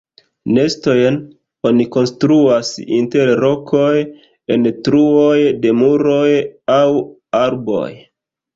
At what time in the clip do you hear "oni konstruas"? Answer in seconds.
1.71-2.71